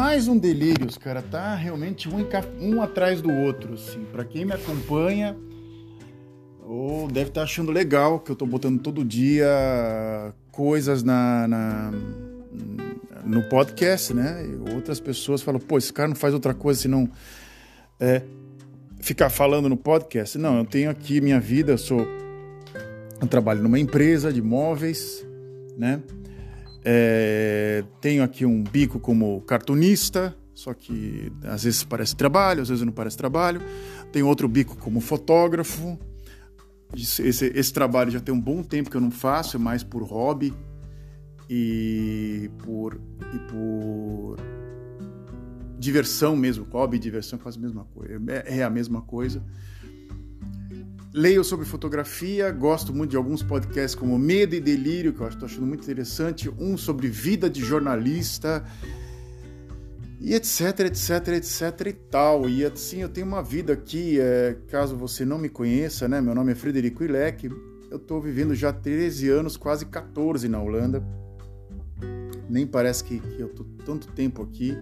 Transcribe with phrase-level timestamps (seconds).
[0.00, 1.20] mais um Delírios, cara.
[1.20, 2.26] Tá realmente um,
[2.58, 4.02] um atrás do outro, assim.
[4.10, 5.36] Pra quem me acompanha,
[6.66, 9.46] ou deve estar tá achando legal que eu tô botando todo dia
[10.50, 11.92] coisas na, na,
[13.26, 14.42] no podcast, né?
[14.46, 17.06] E outras pessoas falam, pô, esse cara não faz outra coisa senão
[18.00, 18.22] é,
[19.02, 20.38] ficar falando no podcast.
[20.38, 22.06] Não, eu tenho aqui minha vida, eu sou.
[23.20, 25.22] Eu trabalho numa empresa de móveis,
[25.76, 26.00] né?
[26.84, 32.84] É, tenho aqui um bico como cartunista, só que às vezes parece trabalho, às vezes
[32.84, 33.60] não parece trabalho.
[34.12, 35.98] Tenho outro bico como fotógrafo.
[36.94, 40.02] Esse, esse, trabalho já tem um bom tempo que eu não faço, é mais por
[40.02, 40.52] hobby
[41.48, 43.00] e por,
[43.32, 44.36] e por
[45.78, 46.66] diversão mesmo.
[46.70, 48.20] Hobby e diversão quase a mesma coisa.
[48.28, 49.42] É, é a mesma coisa.
[51.12, 55.46] Leio sobre fotografia, gosto muito de alguns podcasts como Medo e Delírio, que eu estou
[55.46, 58.64] achando muito interessante, um sobre vida de jornalista,
[60.20, 62.48] e etc, etc, etc e tal.
[62.48, 66.20] E assim, eu tenho uma vida aqui, é, caso você não me conheça, né?
[66.20, 67.50] Meu nome é Frederico Ilek,
[67.90, 71.02] eu estou vivendo já 13 anos, quase 14 na Holanda.
[72.48, 74.78] Nem parece que, que eu estou tanto tempo aqui,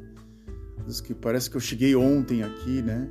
[1.05, 3.09] que parece que eu cheguei ontem aqui, né?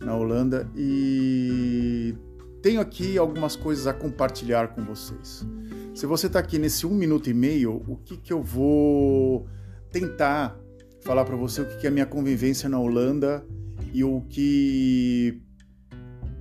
[0.00, 2.14] Na Holanda e
[2.62, 5.46] tenho aqui algumas coisas a compartilhar com vocês.
[5.94, 9.46] Se você está aqui nesse um minuto e meio, o que, que eu vou
[9.90, 10.58] tentar
[11.02, 13.44] falar para você o que, que é a minha convivência na Holanda
[13.92, 15.42] e o que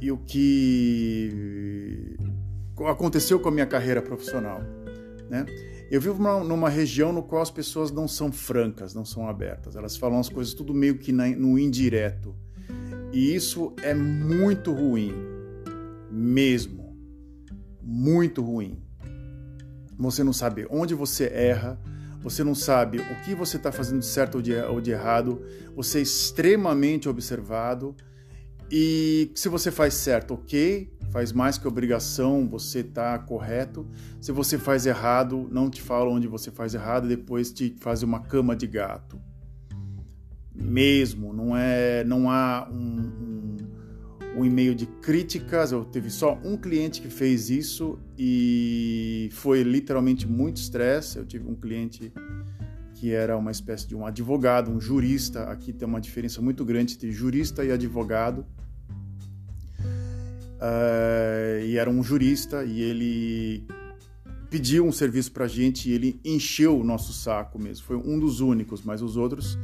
[0.01, 2.15] e o que
[2.87, 4.61] aconteceu com a minha carreira profissional,
[5.29, 5.45] né?
[5.91, 9.75] Eu vivo numa, região no qual as pessoas não são francas, não são abertas.
[9.75, 12.35] Elas falam as coisas tudo meio que no indireto.
[13.11, 15.38] E isso é muito ruim
[16.19, 16.95] mesmo.
[17.81, 18.77] Muito ruim.
[19.97, 21.79] Você não sabe onde você erra,
[22.21, 25.41] você não sabe o que você está fazendo de certo ou de, ou de errado,
[25.75, 27.95] você é extremamente observado.
[28.71, 33.87] E se você faz certo, ok, faz mais que obrigação, você está correto.
[34.21, 38.19] Se você faz errado, não te fala onde você faz errado, depois te faz uma
[38.19, 39.19] cama de gato.
[40.53, 43.28] Mesmo, não é, não há um,
[44.35, 45.71] um e-mail de críticas.
[45.71, 51.17] Eu teve só um cliente que fez isso e foi literalmente muito estresse.
[51.17, 52.11] Eu tive um cliente
[52.95, 55.43] que era uma espécie de um advogado, um jurista.
[55.43, 58.45] Aqui tem uma diferença muito grande entre jurista e advogado.
[60.59, 63.65] Uh, e era um jurista e ele
[64.49, 67.85] pediu um serviço para gente e ele encheu o nosso saco mesmo.
[67.85, 69.57] Foi um dos únicos, mas os outros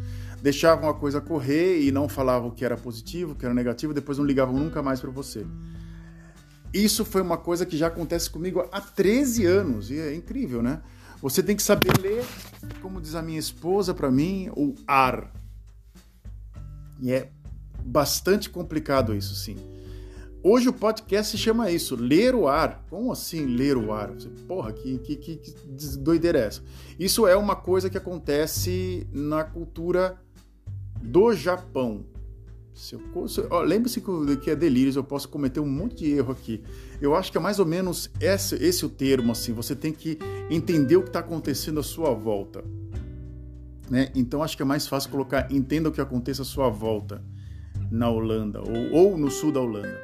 [0.46, 4.26] deixavam a coisa correr e não falavam que era positivo, que era negativo, depois não
[4.26, 5.44] ligavam nunca mais para você.
[6.72, 10.84] Isso foi uma coisa que já acontece comigo há 13 anos e é incrível, né?
[11.20, 12.24] Você tem que saber ler,
[12.80, 15.34] como diz a minha esposa para mim, o ar.
[17.02, 17.32] E é
[17.84, 19.58] bastante complicado isso, sim.
[20.44, 22.86] Hoje o podcast se chama isso, ler o ar.
[22.88, 24.12] Como assim ler o ar?
[24.12, 25.56] Você, porra, que, que, que,
[25.98, 26.62] doideira é essa?
[27.00, 30.24] Isso é uma coisa que acontece na cultura
[31.06, 32.06] do Japão.
[33.66, 34.02] Lembre-se
[34.42, 36.62] que é delírios, eu posso cometer um monte de erro aqui.
[37.02, 39.54] Eu acho que é mais ou menos esse, esse o termo, assim.
[39.54, 42.64] Você tem que entender o que está acontecendo à sua volta.
[43.90, 44.12] Né?
[44.16, 47.22] Então acho que é mais fácil colocar entenda o que acontece à sua volta
[47.92, 50.02] na Holanda ou, ou no sul da Holanda.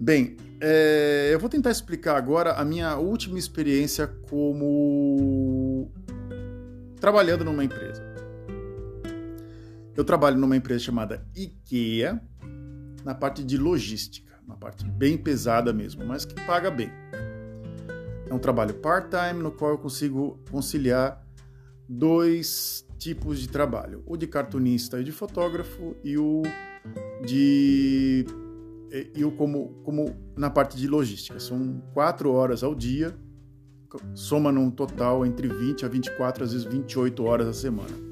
[0.00, 5.90] Bem, é, eu vou tentar explicar agora a minha última experiência como
[7.00, 8.07] trabalhando numa empresa.
[9.98, 12.22] Eu trabalho numa empresa chamada IKEA,
[13.04, 16.88] na parte de logística, uma parte bem pesada mesmo, mas que paga bem.
[18.30, 21.20] É um trabalho part-time no qual eu consigo conciliar
[21.88, 26.42] dois tipos de trabalho: o de cartunista e de fotógrafo e o
[27.26, 28.24] de
[29.16, 31.40] e o como, como na parte de logística.
[31.40, 33.18] São quatro horas ao dia,
[34.14, 38.07] soma num total entre 20 a 24, às vezes 28 horas a semana.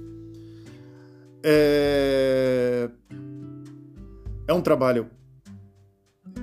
[1.48, 2.90] É,
[4.48, 5.08] é um trabalho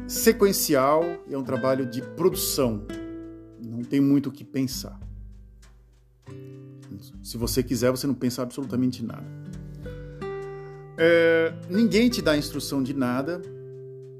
[0.07, 2.85] sequencial e é um trabalho de produção.
[3.61, 4.97] Não tem muito o que pensar.
[7.21, 9.25] Se você quiser, você não pensa absolutamente nada.
[10.97, 13.41] É, ninguém te dá instrução de nada,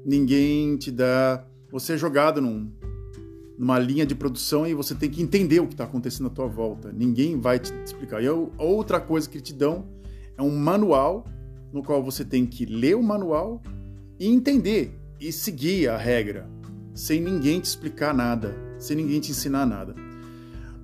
[0.04, 1.46] ninguém te dá.
[1.70, 2.70] Você é jogado num,
[3.56, 6.46] numa linha de produção e você tem que entender o que está acontecendo à tua
[6.46, 6.92] volta.
[6.92, 8.22] Ninguém vai te explicar.
[8.22, 9.94] E outra coisa que te dão
[10.36, 11.24] é um manual
[11.72, 13.60] no qual você tem que ler o manual
[14.18, 16.48] e entender e seguir a regra,
[16.94, 19.94] sem ninguém te explicar nada, sem ninguém te ensinar nada.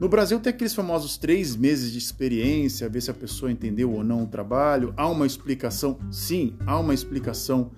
[0.01, 4.03] No Brasil tem aqueles famosos três meses de experiência, ver se a pessoa entendeu ou
[4.03, 4.95] não o trabalho.
[4.97, 5.99] Há uma explicação?
[6.11, 7.71] Sim, há uma explicação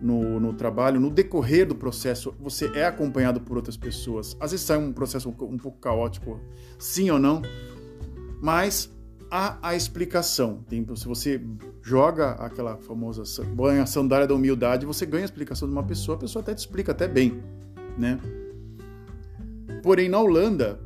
[0.00, 1.00] no, no trabalho.
[1.00, 4.36] No decorrer do processo, você é acompanhado por outras pessoas.
[4.38, 6.38] Às vezes sai um processo um, um pouco caótico,
[6.78, 7.40] sim ou não,
[8.42, 8.90] mas
[9.30, 10.64] há a explicação.
[10.68, 11.40] Tem, se você
[11.82, 16.20] joga aquela famosa banha sandália da humildade, você ganha a explicação de uma pessoa, a
[16.20, 17.40] pessoa até te explica até bem,
[17.96, 18.18] né?
[19.82, 20.80] Porém, na Holanda,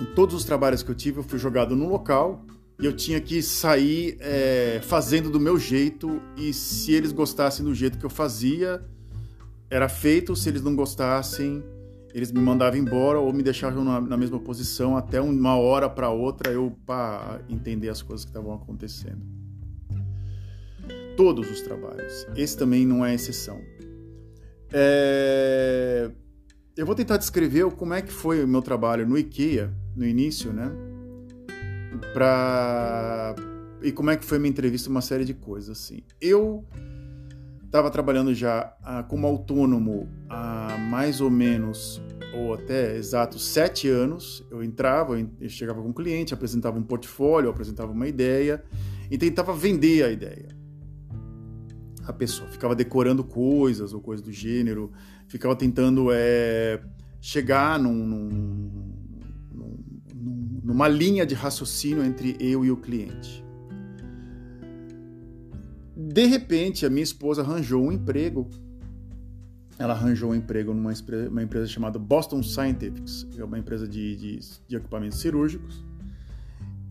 [0.00, 2.44] em todos os trabalhos que eu tive, eu fui jogado no local
[2.78, 7.74] e eu tinha que sair é, fazendo do meu jeito e se eles gostassem do
[7.74, 8.82] jeito que eu fazia,
[9.68, 10.34] era feito.
[10.34, 11.62] Se eles não gostassem,
[12.12, 16.10] eles me mandavam embora ou me deixavam na, na mesma posição até uma hora para
[16.10, 19.20] outra eu para entender as coisas que estavam acontecendo.
[21.16, 22.26] Todos os trabalhos.
[22.36, 23.60] Esse também não é exceção.
[24.72, 26.10] É...
[26.76, 30.52] Eu vou tentar descrever como é que foi o meu trabalho no IKEA no início,
[30.52, 30.70] né?
[32.12, 33.34] Pra...
[33.82, 36.02] E como é que foi minha entrevista, uma série de coisas, assim.
[36.20, 36.64] Eu
[37.70, 42.02] estava trabalhando já ah, como autônomo há mais ou menos,
[42.34, 44.44] ou até exatos sete anos.
[44.50, 48.64] Eu entrava, eu chegava com um cliente, apresentava um portfólio, apresentava uma ideia
[49.08, 50.48] e tentava vender a ideia.
[52.04, 54.90] A pessoa ficava decorando coisas ou coisas do gênero,
[55.28, 56.82] ficava tentando é,
[57.20, 58.90] chegar num, num
[60.64, 63.44] numa linha de raciocínio entre eu e o cliente.
[66.02, 68.48] De repente, a minha esposa arranjou um emprego.
[69.78, 70.92] Ela arranjou um emprego numa
[71.30, 75.84] uma empresa chamada Boston Scientific, que é uma empresa de, de, de equipamentos cirúrgicos.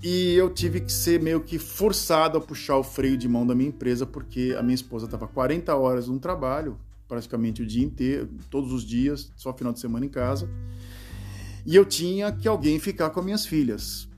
[0.03, 3.55] E eu tive que ser meio que forçado a puxar o freio de mão da
[3.55, 6.77] minha empresa, porque a minha esposa estava 40 horas no trabalho,
[7.07, 10.47] praticamente o dia inteiro, todos os dias, só final de semana em casa.
[11.65, 14.08] E eu tinha que alguém ficar com as minhas filhas.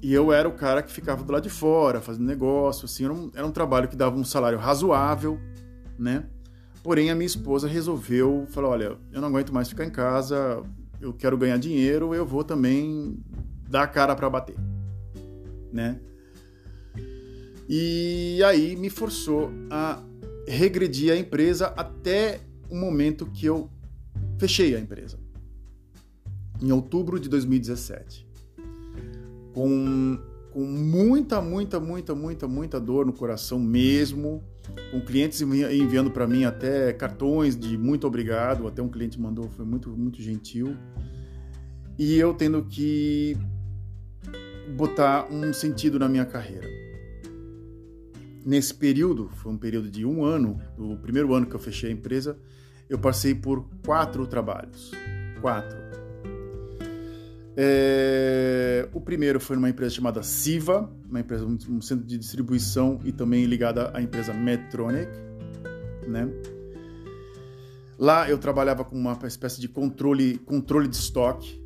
[0.00, 3.12] E eu era o cara que ficava do lado de fora, fazendo negócio, assim, era
[3.12, 5.38] um, era um trabalho que dava um salário razoável,
[5.98, 6.24] né?
[6.82, 10.62] Porém, a minha esposa resolveu, falou, olha, eu não aguento mais ficar em casa,
[11.00, 13.18] eu quero ganhar dinheiro, eu vou também
[13.68, 14.56] dar a cara para bater,
[15.72, 15.98] né?
[17.68, 20.02] E aí me forçou a
[20.46, 23.70] regredir a empresa até o momento que eu
[24.38, 25.18] fechei a empresa
[26.60, 28.26] em outubro de 2017.
[29.54, 30.18] Com,
[30.50, 34.42] com muita, muita, muita, muita, muita dor no coração mesmo,
[34.90, 39.64] com clientes enviando para mim até cartões de muito obrigado, até um cliente mandou, foi
[39.64, 40.76] muito, muito gentil.
[41.96, 43.36] E eu tendo que
[44.76, 46.68] botar um sentido na minha carreira.
[48.44, 51.92] Nesse período, foi um período de um ano, do primeiro ano que eu fechei a
[51.92, 52.38] empresa,
[52.88, 54.90] eu passei por quatro trabalhos.
[55.40, 55.83] Quatro
[57.56, 63.12] é, o primeiro foi numa empresa chamada Siva, uma empresa, um centro de distribuição e
[63.12, 65.10] também ligada à empresa Medtronic,
[66.08, 66.28] né?
[67.96, 71.62] Lá eu trabalhava com uma espécie de controle, controle de estoque,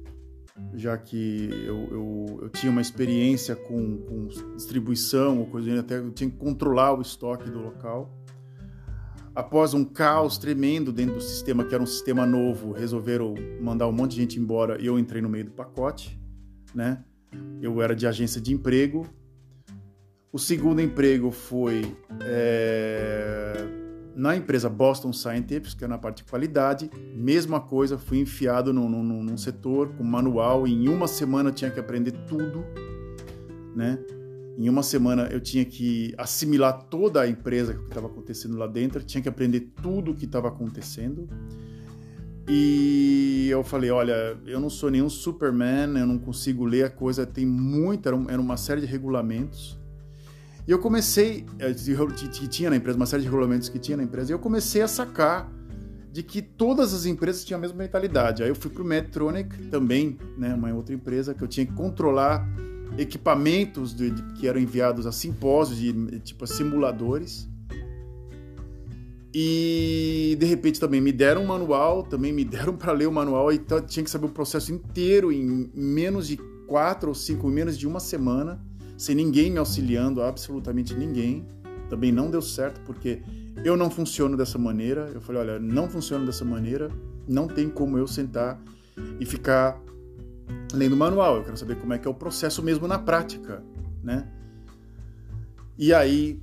[0.74, 6.10] já que eu, eu, eu tinha uma experiência com, com distribuição ou coisa, até eu
[6.10, 8.17] tinha que controlar o estoque do local
[9.38, 13.92] após um caos tremendo dentro do sistema, que era um sistema novo, resolveram mandar um
[13.92, 16.20] monte de gente embora e eu entrei no meio do pacote,
[16.74, 17.04] né?
[17.62, 19.06] Eu era de agência de emprego.
[20.32, 23.64] O segundo emprego foi é,
[24.16, 26.90] na empresa Boston Scientific, que é na parte de qualidade.
[27.14, 31.70] Mesma coisa, fui enfiado num, num, num setor com manual e em uma semana tinha
[31.70, 32.64] que aprender tudo,
[33.72, 34.00] né?
[34.58, 39.04] Em uma semana eu tinha que assimilar toda a empresa que estava acontecendo lá dentro,
[39.04, 41.28] tinha que aprender tudo o que estava acontecendo.
[42.48, 47.24] E eu falei, olha, eu não sou nenhum Superman, eu não consigo ler a coisa,
[47.24, 49.78] tem muita, era uma série de regulamentos.
[50.66, 54.02] E eu comecei, eh, que tinha na empresa, uma série de regulamentos que tinha na
[54.02, 55.48] empresa, e eu comecei a sacar
[56.10, 58.42] de que todas as empresas tinham a mesma mentalidade.
[58.42, 61.74] Aí eu fui para o Medtronic também, né, uma outra empresa que eu tinha que
[61.74, 62.44] controlar
[62.96, 67.48] equipamentos de, de, que eram enviados a simpósios, de, tipo simuladores.
[69.34, 73.52] E de repente também me deram um manual, também me deram para ler o manual
[73.52, 77.86] e tinha que saber o processo inteiro em menos de quatro ou cinco, menos de
[77.86, 78.60] uma semana,
[78.96, 81.46] sem ninguém me auxiliando, absolutamente ninguém.
[81.88, 83.22] Também não deu certo porque
[83.64, 85.10] eu não funciono dessa maneira.
[85.14, 86.90] Eu falei, olha, não funciona dessa maneira,
[87.26, 88.60] não tem como eu sentar
[89.20, 89.80] e ficar
[90.72, 93.62] lendo o manual, eu quero saber como é que é o processo mesmo na prática,
[94.02, 94.28] né?
[95.76, 96.42] E aí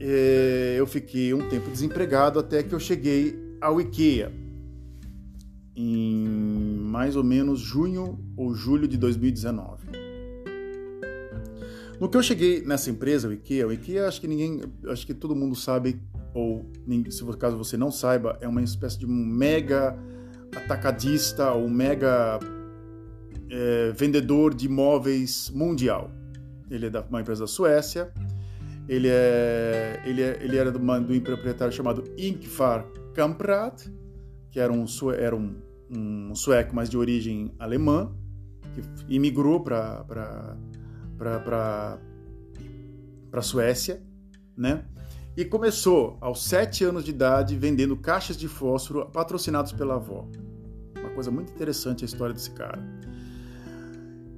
[0.00, 4.32] é, eu fiquei um tempo desempregado até que eu cheguei ao IKEA
[5.76, 6.26] em
[6.84, 9.84] mais ou menos junho ou julho de 2019.
[12.00, 15.14] No que eu cheguei nessa empresa, o IKEA, o IKEA acho que ninguém, acho que
[15.14, 16.00] todo mundo sabe,
[16.32, 16.66] ou
[17.10, 19.96] se caso você não saiba, é uma espécie de um mega
[20.54, 22.38] atacadista ou mega
[23.50, 26.10] é, vendedor de imóveis mundial.
[26.70, 28.12] Ele é da uma empresa da Suécia.
[28.88, 32.84] Ele é ele, é, ele era de, uma, de um proprietário chamado Ingvar
[33.14, 33.82] Kamprad,
[34.50, 34.84] que era um
[35.16, 35.54] era um,
[35.90, 38.12] um sueco, mas de origem alemã,
[38.74, 40.04] que imigrou para
[43.32, 44.02] a Suécia,
[44.56, 44.84] né?
[45.36, 50.28] E começou aos sete anos de idade vendendo caixas de fósforo patrocinados pela avó.
[50.96, 52.80] Uma coisa muito interessante a história desse cara.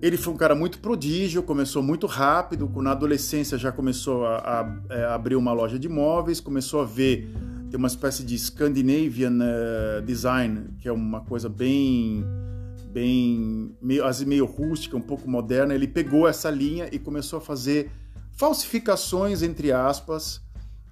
[0.00, 4.60] Ele foi um cara muito prodígio, começou muito rápido, na adolescência já começou a, a,
[4.60, 7.30] a é, abrir uma loja de imóveis, começou a ver,
[7.70, 12.24] tem uma espécie de Scandinavian uh, design, que é uma coisa bem
[12.92, 17.90] bem meio, meio rústica, um pouco moderna, ele pegou essa linha e começou a fazer
[18.32, 20.40] falsificações entre aspas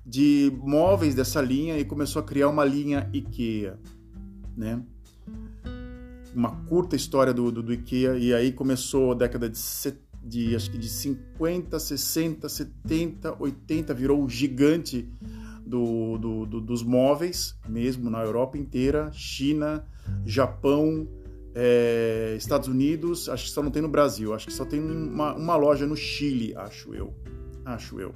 [0.04, 3.78] de móveis dessa linha e começou a criar uma linha IKEA,
[4.56, 4.82] né?
[6.34, 9.60] Uma curta história do, do, do IKEA e aí começou a década de,
[10.22, 15.08] de acho que de 50, 60, 70, 80 virou o gigante
[15.64, 19.86] do, do, do, dos móveis mesmo na Europa inteira, China,
[20.26, 21.08] Japão,
[21.54, 25.34] é, Estados Unidos, acho que só não tem no Brasil, acho que só tem uma,
[25.34, 27.14] uma loja no Chile, acho eu.
[27.64, 28.14] Acho eu.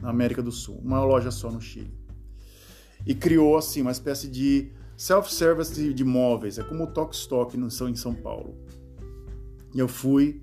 [0.00, 0.80] Na América do Sul.
[0.82, 1.92] Uma loja só no Chile.
[3.04, 6.58] E criou, assim, uma espécie de self-service de, de móveis.
[6.58, 8.58] É como o Tok Stock no, em São Paulo.
[9.74, 10.42] E eu fui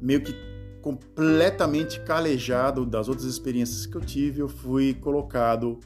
[0.00, 0.34] meio que
[0.82, 4.40] completamente calejado das outras experiências que eu tive.
[4.40, 5.80] Eu fui colocado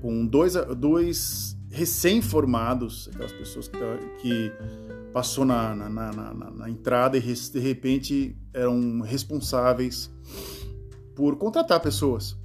[0.00, 4.52] com dois, dois recém-formados, aquelas pessoas que, tá, que
[5.12, 10.10] passou na, na, na, na, entrada e de repente eram responsáveis
[11.14, 12.40] por contratar pessoas.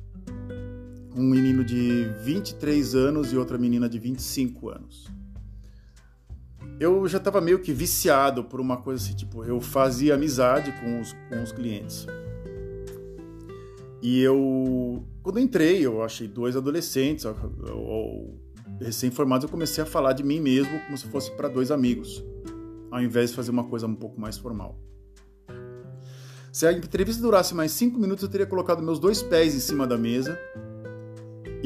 [1.18, 5.08] Um menino de 23 anos e outra menina de 25 anos.
[6.80, 11.02] Eu já estava meio que viciado por uma coisa assim, tipo, eu fazia amizade com
[11.02, 12.06] os, com os clientes.
[14.00, 17.26] E eu, quando entrei, eu achei dois adolescentes,
[18.80, 22.24] recém-formados, eu comecei a falar de mim mesmo como se fosse para dois amigos,
[22.92, 24.80] ao invés de fazer uma coisa um pouco mais formal.
[26.52, 29.88] Se a entrevista durasse mais cinco minutos, eu teria colocado meus dois pés em cima
[29.88, 30.38] da mesa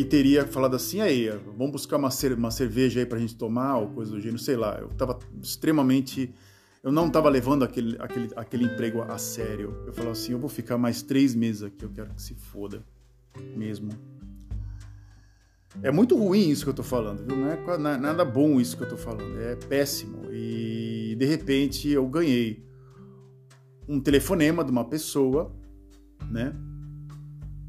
[0.02, 3.90] e teria falado assim: aí, vamos buscar uma, uma cerveja aí pra gente tomar, ou
[3.90, 4.78] coisa do gênero, sei lá.
[4.80, 6.34] Eu tava extremamente.
[6.84, 9.84] Eu não tava levando aquele, aquele, aquele emprego a sério.
[9.86, 12.84] Eu falava assim: eu vou ficar mais três meses aqui, eu quero que se foda
[13.56, 13.92] mesmo.
[15.84, 17.38] É muito ruim isso que eu tô falando, viu?
[17.38, 20.26] Não é nada bom isso que eu tô falando, é péssimo.
[20.32, 22.66] E de repente eu ganhei
[23.88, 25.56] um telefonema de uma pessoa,
[26.30, 26.54] né?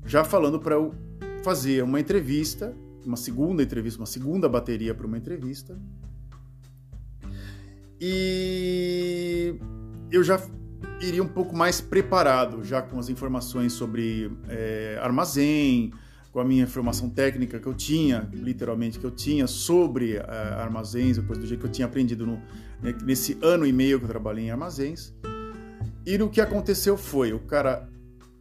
[0.05, 0.95] Já falando para eu
[1.43, 5.79] fazer uma entrevista, uma segunda entrevista, uma segunda bateria para uma entrevista.
[8.01, 9.55] E
[10.11, 10.41] eu já
[11.01, 15.93] iria um pouco mais preparado, já com as informações sobre é, armazém,
[16.33, 20.23] com a minha informação técnica que eu tinha, literalmente que eu tinha sobre uh,
[20.59, 22.41] armazéns, depois do jeito que eu tinha aprendido no,
[22.81, 25.13] né, nesse ano e meio que eu trabalhei em armazéns.
[26.07, 27.87] E o que aconteceu foi, o cara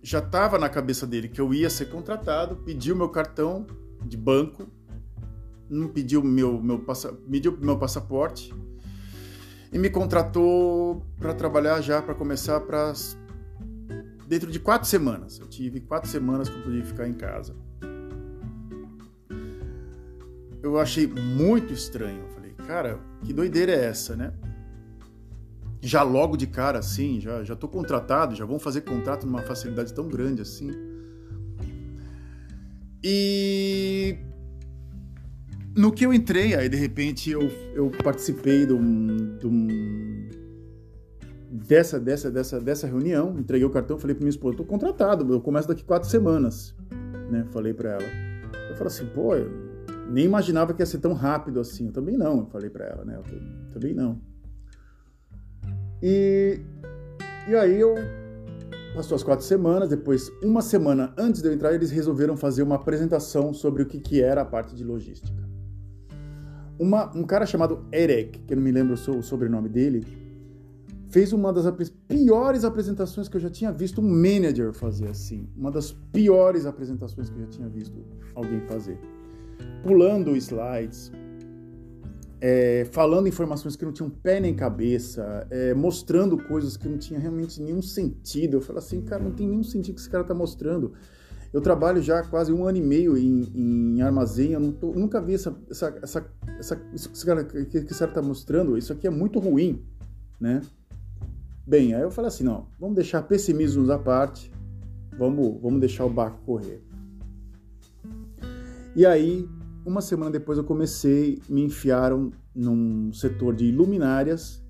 [0.01, 3.65] já estava na cabeça dele que eu ia ser contratado, pediu meu cartão
[4.05, 4.67] de banco,
[5.69, 6.83] não pediu meu meu
[7.29, 8.53] pediu meu passaporte
[9.71, 12.93] e me contratou para trabalhar já para começar para
[14.27, 15.39] dentro de quatro semanas.
[15.39, 17.55] Eu tive quatro semanas que eu podia ficar em casa
[20.61, 22.21] eu achei muito estranho.
[22.21, 24.33] Eu falei, cara, que doideira é essa, né?
[25.81, 29.93] Já logo de cara assim, já, já tô contratado, já vão fazer contrato numa facilidade
[29.93, 30.71] tão grande assim.
[33.03, 34.15] E
[35.75, 39.67] no que eu entrei, aí de repente eu, eu participei de um, de um,
[41.49, 45.41] dessa, dessa, dessa, dessa reunião, entreguei o cartão, falei para minha esposa, tô contratado, eu
[45.41, 46.75] começo daqui quatro semanas,
[47.29, 47.45] né?
[47.51, 48.03] Falei para ela.
[48.69, 49.31] Eu falei assim, pô,
[50.09, 51.87] nem imaginava que ia ser tão rápido assim.
[51.87, 53.17] Eu também não, eu falei para ela, né?
[53.17, 53.23] Eu
[53.71, 54.21] também não.
[56.01, 56.59] E,
[57.47, 57.95] e aí eu
[58.95, 62.75] passou as quatro semanas, depois uma semana antes de eu entrar, eles resolveram fazer uma
[62.75, 65.41] apresentação sobre o que, que era a parte de logística.
[66.79, 70.05] Uma, um cara chamado Erek, que eu não me lembro o sobrenome dele,
[71.09, 71.65] fez uma das
[72.07, 75.47] piores apresentações que eu já tinha visto um manager fazer assim.
[75.55, 78.03] Uma das piores apresentações que eu já tinha visto
[78.33, 78.97] alguém fazer
[79.83, 81.11] pulando slides,
[82.41, 87.19] é, falando informações que não tinham pé nem cabeça, é, mostrando coisas que não tinha
[87.19, 88.57] realmente nenhum sentido.
[88.57, 90.93] Eu falo assim, cara, não tem nenhum sentido que esse cara está mostrando.
[91.53, 95.35] Eu trabalho já quase um ano e meio em, em armazém, eu tô, nunca vi
[95.35, 99.83] essa, essa, essa, essa, isso que esse cara está mostrando, isso aqui é muito ruim,
[100.39, 100.61] né?
[101.67, 104.51] Bem, aí eu falei assim, não, vamos deixar pessimismos à parte,
[105.17, 106.81] vamos, vamos deixar o barco correr.
[108.95, 109.47] E aí,
[109.85, 114.63] uma semana depois eu comecei, me enfiaram num setor de luminárias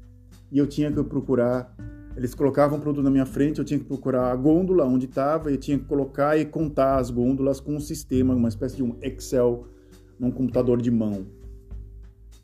[0.51, 1.75] e eu tinha que procurar
[2.15, 5.49] eles colocavam um produto na minha frente, eu tinha que procurar a gôndola onde estava,
[5.49, 8.97] eu tinha que colocar e contar as gôndolas com um sistema, uma espécie de um
[9.01, 9.65] Excel
[10.19, 11.25] num computador de mão.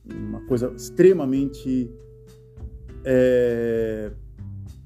[0.09, 1.91] Uma coisa extremamente
[3.03, 4.11] é,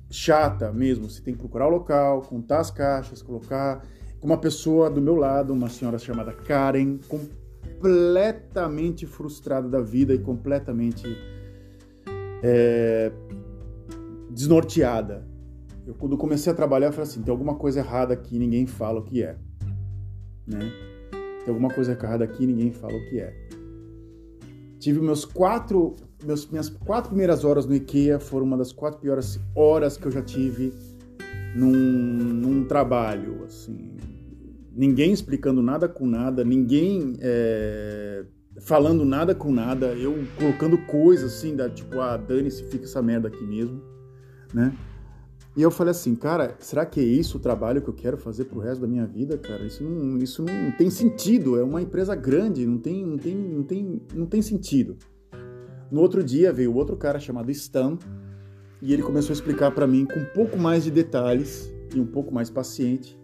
[0.10, 1.08] chata mesmo.
[1.08, 3.86] Você tem que procurar o local, contar as caixas, colocar.
[4.20, 7.00] Com uma pessoa do meu lado, uma senhora chamada Karen,
[7.82, 11.06] completamente frustrada da vida e completamente.
[12.44, 13.12] É,
[14.30, 15.28] desnorteada.
[15.86, 19.00] Eu, quando comecei a trabalhar, eu falei assim: tem alguma coisa errada aqui, ninguém fala
[19.00, 19.36] o que é.
[20.48, 20.72] Né?
[21.12, 23.34] Tem alguma coisa errada aqui, ninguém fala o que é.
[24.80, 29.40] Tive meus quatro, meus, minhas quatro primeiras horas no IKEA foram uma das quatro piores
[29.56, 30.74] horas que eu já tive
[31.56, 33.44] num, num trabalho.
[33.46, 33.96] Assim,
[34.72, 38.26] ninguém explicando nada com nada, ninguém é,
[38.62, 43.28] falando nada com nada, eu colocando coisas assim, da, tipo, ah, dane-se, fica essa merda
[43.28, 43.92] aqui mesmo
[44.54, 44.74] né?
[45.56, 48.46] E eu falei assim, cara, será que é isso o trabalho que eu quero fazer
[48.46, 49.66] pro resto da minha vida, cara?
[49.66, 51.60] Isso não, isso não tem sentido.
[51.60, 54.96] É uma empresa grande, não tem, não tem, não tem, não tem sentido.
[55.92, 57.98] No outro dia veio outro cara chamado Stan
[58.82, 62.06] e ele começou a explicar para mim com um pouco mais de detalhes e um
[62.06, 63.20] pouco mais paciente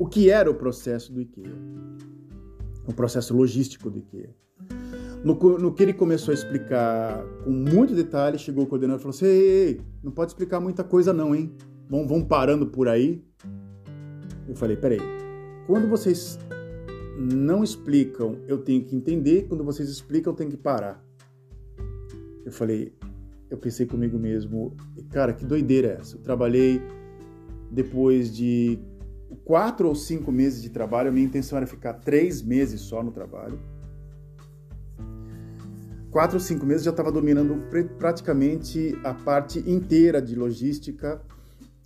[0.00, 1.52] o que era o processo do IKEA,
[2.88, 4.34] o processo logístico do IKEA.
[5.22, 9.14] No, no, que ele começou a explicar com muito detalhe, chegou o coordenador e falou
[9.14, 11.54] assim: ei, ei, não pode explicar muita coisa, não, hein?
[11.86, 13.22] Vão, vão parando por aí.
[14.48, 15.00] Eu falei: peraí,
[15.66, 16.38] quando vocês
[17.18, 21.04] não explicam, eu tenho que entender, quando vocês explicam, eu tenho que parar.
[22.42, 22.94] Eu falei:
[23.50, 24.74] eu pensei comigo mesmo,
[25.10, 26.16] cara, que doideira é essa?
[26.16, 26.80] Eu trabalhei
[27.70, 28.78] depois de
[29.44, 33.10] quatro ou cinco meses de trabalho, a minha intenção era ficar três meses só no
[33.10, 33.58] trabalho
[36.10, 37.62] quatro ou cinco meses já estava dominando
[37.98, 41.22] praticamente a parte inteira de logística,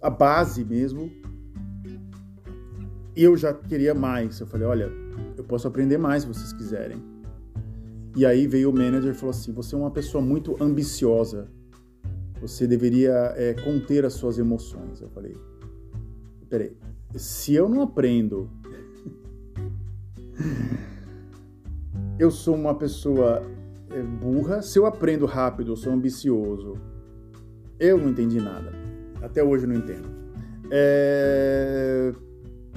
[0.00, 1.10] a base mesmo.
[3.16, 4.40] E eu já queria mais.
[4.40, 4.90] Eu falei, olha,
[5.36, 7.02] eu posso aprender mais se vocês quiserem.
[8.16, 11.48] E aí veio o manager e falou assim: você é uma pessoa muito ambiciosa.
[12.40, 15.00] Você deveria é, conter as suas emoções.
[15.00, 15.36] Eu falei:
[16.48, 16.76] peraí,
[17.16, 18.50] se eu não aprendo,
[22.18, 23.42] eu sou uma pessoa
[23.90, 26.74] é burra, se eu aprendo rápido, eu sou ambicioso,
[27.78, 28.72] eu não entendi nada.
[29.22, 30.08] Até hoje eu não entendo.
[30.70, 32.12] É...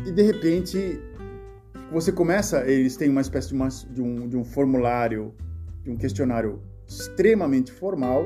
[0.05, 0.99] E de repente,
[1.91, 5.33] você começa, eles têm uma espécie de, uma, de, um, de um formulário,
[5.83, 8.25] de um questionário extremamente formal,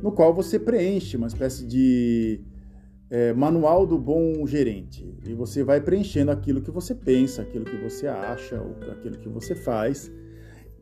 [0.00, 2.40] no qual você preenche uma espécie de
[3.14, 5.08] é, manual do bom gerente.
[5.24, 9.54] E você vai preenchendo aquilo que você pensa, aquilo que você acha, aquilo que você
[9.54, 10.10] faz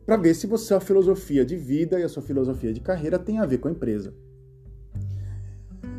[0.03, 3.37] para ver se você, a filosofia de vida e a sua filosofia de carreira tem
[3.37, 4.15] a ver com a empresa.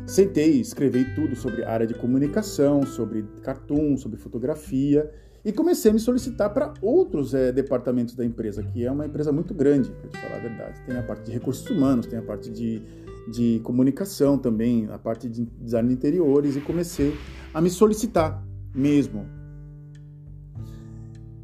[0.05, 5.09] Sentei, escrevi tudo sobre área de comunicação, sobre cartoon, sobre fotografia
[5.43, 9.31] e comecei a me solicitar para outros é, departamentos da empresa, que é uma empresa
[9.31, 10.81] muito grande, para te falar a verdade.
[10.85, 12.83] Tem a parte de recursos humanos, tem a parte de,
[13.31, 17.13] de comunicação também, a parte de design de interiores e comecei
[17.53, 19.25] a me solicitar mesmo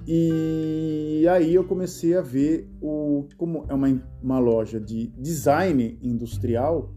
[0.08, 3.88] e aí eu comecei a ver o como é uma,
[4.22, 6.94] uma loja de design industrial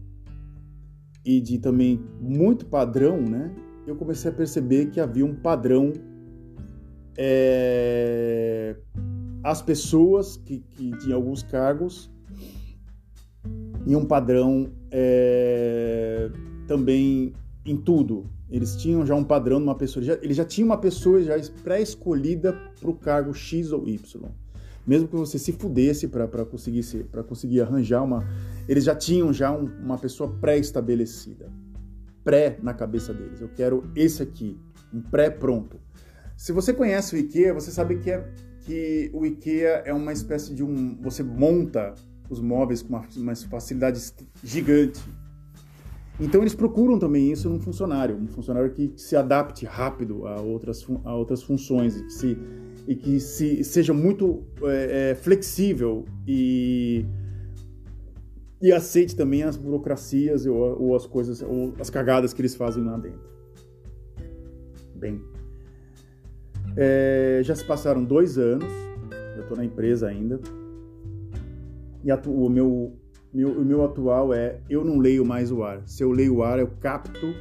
[1.23, 3.53] e de também muito padrão, né?
[3.85, 5.93] Eu comecei a perceber que havia um padrão
[7.17, 8.75] é,
[9.43, 12.11] as pessoas que, que tinham alguns cargos
[13.85, 16.29] e um padrão é,
[16.67, 17.33] também
[17.65, 21.21] em tudo, eles tinham já um padrão numa pessoa, já, ele já tinha uma pessoa
[21.21, 24.29] já pré-escolhida para o cargo X ou Y.
[24.85, 28.23] Mesmo que você se fudesse para conseguir, para conseguir arranjar uma.
[28.67, 31.51] Eles já tinham já um, uma pessoa pré-estabelecida.
[32.23, 33.41] Pré na cabeça deles.
[33.41, 34.59] Eu quero esse aqui,
[34.93, 35.79] um pré-pronto.
[36.37, 38.29] Se você conhece o IKEA, você sabe que, é,
[38.61, 41.01] que o IKEA é uma espécie de um.
[41.01, 41.95] Você monta
[42.29, 45.01] os móveis com uma, uma facilidade gigante
[46.19, 50.85] então eles procuram também isso num funcionário, um funcionário que se adapte rápido a outras,
[51.03, 52.37] a outras funções e que, se,
[52.87, 57.05] e que se, seja muito é, é, flexível e
[58.61, 62.83] e aceite também as burocracias ou, ou as coisas, ou as cagadas que eles fazem
[62.83, 63.29] lá dentro.
[64.95, 65.21] Bem,
[66.77, 68.65] é, já se passaram dois anos,
[69.35, 70.39] eu estou na empresa ainda,
[72.05, 72.93] e o meu,
[73.33, 75.81] meu, o meu atual é eu não leio mais o ar.
[75.87, 77.33] Se eu leio o ar, eu capto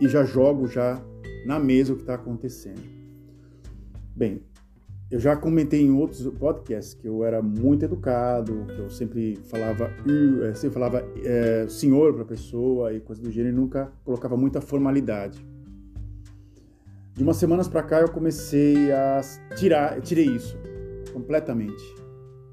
[0.00, 1.00] e já jogo já
[1.46, 2.82] na mesa o que está acontecendo.
[4.14, 4.42] Bem,
[5.08, 9.88] eu já comentei em outros podcasts que eu era muito educado, que eu sempre falava,
[10.42, 14.36] é, sempre falava é, senhor para a pessoa e coisa do gênero, e nunca colocava
[14.36, 15.46] muita formalidade.
[17.14, 19.20] De umas semanas para cá eu comecei a
[19.56, 20.58] tirar, tirei isso
[21.12, 21.84] completamente,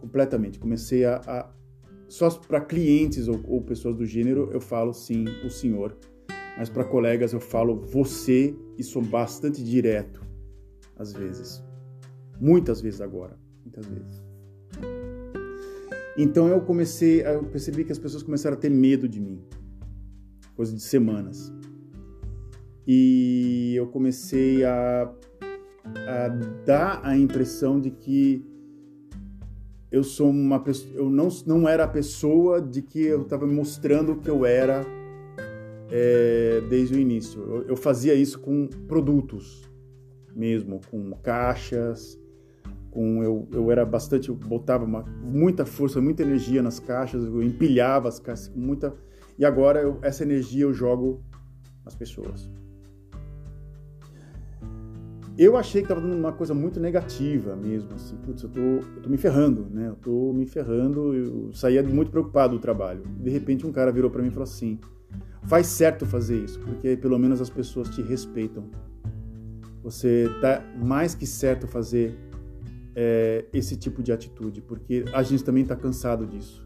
[0.04, 0.60] completamente.
[0.60, 1.50] Comecei a, a
[2.10, 5.98] só para clientes ou, ou, pessoas do gênero eu falo sim o senhor,
[6.58, 10.22] mas para colegas eu falo você e sou bastante direto
[10.98, 11.64] às vezes,
[12.40, 14.24] muitas vezes agora, muitas vezes.
[16.18, 19.42] Então eu comecei, eu percebi que as pessoas começaram a ter medo de mim,
[20.54, 21.52] coisa de semanas
[22.86, 25.10] e eu comecei a,
[26.08, 26.28] a
[26.66, 28.53] dar a impressão de que
[29.94, 34.16] eu sou uma pessoa, eu não, não era a pessoa de que eu estava mostrando
[34.16, 34.84] que eu era
[35.92, 37.40] é, desde o início.
[37.44, 39.70] Eu, eu, fazia isso com produtos
[40.36, 42.20] mesmo, com caixas,
[42.90, 47.44] com eu, eu era bastante, eu botava uma, muita força, muita energia nas caixas, eu
[47.44, 48.96] empilhava as caixas muita
[49.38, 51.24] e agora eu, essa energia eu jogo
[51.86, 52.50] nas pessoas
[55.38, 59.02] eu achei que estava dando uma coisa muito negativa mesmo, assim, putz, eu tô, eu
[59.02, 59.90] tô me ferrando, né?
[59.90, 63.04] Eu tô me ferrando, eu saía muito preocupado do trabalho.
[63.20, 64.80] De repente um cara virou para mim e falou assim:
[65.44, 68.70] "Faz certo fazer isso, porque pelo menos as pessoas te respeitam.
[69.82, 72.16] Você tá mais que certo fazer
[72.96, 76.66] é, esse tipo de atitude, porque a gente também está cansado disso,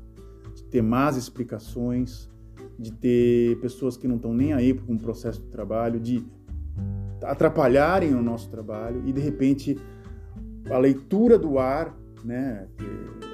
[0.53, 2.29] de ter más explicações,
[2.77, 6.23] de ter pessoas que não estão nem aí com o processo do trabalho, de
[7.23, 9.77] atrapalharem o nosso trabalho e de repente
[10.69, 12.67] a leitura do ar, né,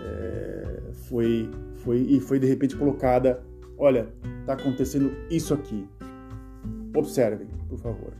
[0.04, 3.42] é, foi foi e foi de repente colocada,
[3.78, 4.08] olha,
[4.42, 5.88] está acontecendo isso aqui.
[6.96, 8.14] Observem, por favor.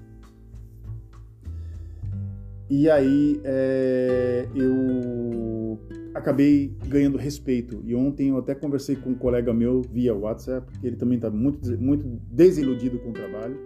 [2.70, 5.80] E aí é, eu
[6.14, 7.82] acabei ganhando respeito.
[7.86, 11.30] E ontem eu até conversei com um colega meu via WhatsApp, que ele também está
[11.30, 13.58] muito, muito desiludido com o trabalho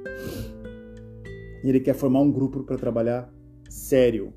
[1.63, 3.31] e ele quer formar um grupo para trabalhar
[3.69, 4.33] sério,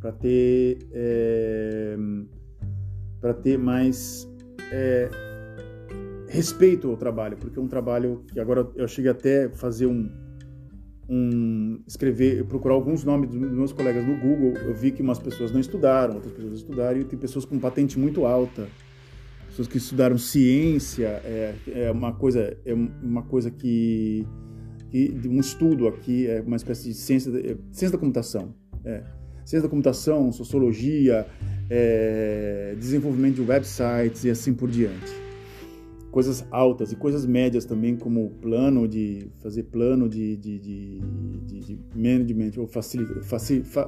[0.00, 1.96] para ter é,
[3.20, 4.28] para ter mais
[4.72, 5.08] é,
[6.28, 10.10] respeito ao trabalho, porque é um trabalho que agora eu cheguei até fazer um,
[11.08, 15.52] um escrever, procurar alguns nomes dos meus colegas no Google, eu vi que umas pessoas
[15.52, 18.68] não estudaram, outras pessoas estudaram e tem pessoas com patente muito alta,
[19.48, 24.26] pessoas que estudaram ciência, é, é uma coisa é uma coisa que
[24.90, 28.54] de um estudo aqui, é uma espécie de ciência, é, ciência da computação.
[28.84, 29.02] É.
[29.44, 31.26] Ciência da computação, sociologia,
[31.68, 35.12] é, desenvolvimento de websites e assim por diante.
[36.10, 41.00] Coisas altas e coisas médias também, como plano de fazer plano de, de, de,
[41.46, 43.22] de, de management ou facilitar,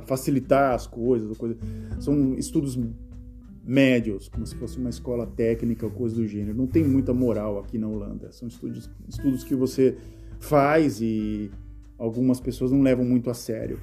[0.06, 1.36] facilitar as coisas.
[1.36, 1.56] Coisa.
[1.98, 2.78] São estudos
[3.64, 6.56] médios, como se fosse uma escola técnica ou coisa do gênero.
[6.56, 8.30] Não tem muita moral aqui na Holanda.
[8.32, 9.96] São estudos, estudos que você
[10.42, 11.50] faz e
[11.96, 13.80] algumas pessoas não levam muito a sério.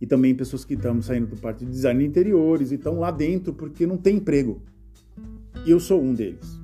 [0.00, 3.10] E também pessoas que estão saindo do parte de design de interiores e estão lá
[3.10, 4.62] dentro porque não tem emprego.
[5.64, 6.60] E eu sou um deles.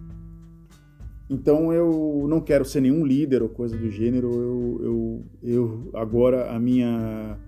[1.29, 4.31] Então eu não quero ser nenhum líder ou coisa do gênero.
[4.33, 7.39] Eu, eu, eu agora a minha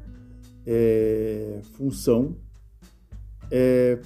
[0.67, 2.37] é, função
[3.51, 3.99] é,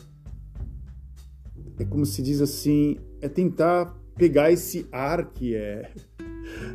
[1.79, 5.93] é como se diz assim, é tentar pegar esse ar que é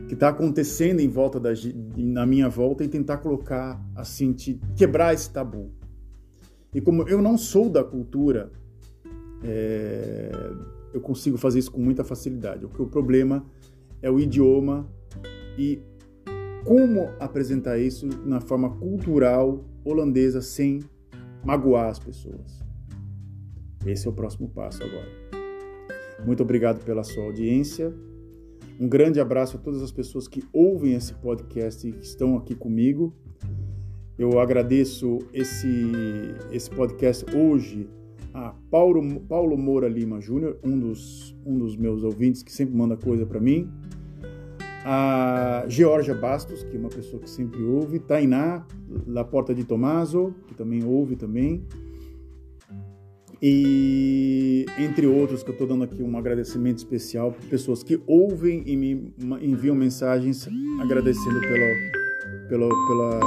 [0.08, 1.52] que está acontecendo em volta da
[1.98, 5.72] na minha volta e tentar colocar assim, te, quebrar esse tabu.
[6.74, 8.52] E como eu não sou da cultura,
[9.44, 10.32] é,
[10.94, 12.66] eu consigo fazer isso com muita facilidade.
[12.66, 13.46] O o problema
[14.02, 14.88] é o idioma
[15.58, 15.82] e
[16.66, 20.82] como apresentar isso na forma cultural holandesa sem
[21.44, 22.62] magoar as pessoas.
[23.86, 25.10] Esse é o próximo passo agora.
[26.26, 27.92] Muito obrigado pela sua audiência.
[28.82, 32.56] Um grande abraço a todas as pessoas que ouvem esse podcast e que estão aqui
[32.56, 33.14] comigo.
[34.18, 35.92] Eu agradeço esse,
[36.52, 37.88] esse podcast hoje
[38.34, 42.98] a Paulo, Paulo Moura Lima Júnior, um dos, um dos meus ouvintes que sempre manda
[42.98, 43.70] coisa para mim.
[44.84, 48.00] A Georgia Bastos, que é uma pessoa que sempre ouve.
[48.00, 48.66] Tainá,
[49.06, 51.64] La Porta de Tomaso, que também ouve também.
[53.42, 58.64] E entre outros, que eu estou dando aqui um agradecimento especial para pessoas que ouvem
[58.68, 60.48] e me enviam mensagens
[60.80, 63.20] agradecendo pela, pela, pela,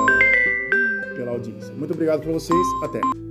[1.16, 1.74] pela audiência.
[1.74, 2.60] Muito obrigado para vocês.
[2.84, 3.23] Até!